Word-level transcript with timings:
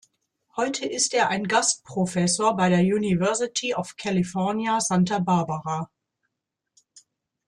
Heute 0.55 0.87
ist 0.87 1.13
er 1.13 1.29
ein 1.29 1.47
Gastprofessor 1.47 2.57
bei 2.57 2.69
der 2.69 2.79
University 2.79 3.75
of 3.75 3.95
California, 3.97 4.81
Santa 4.81 5.19
Barbara. 5.19 5.91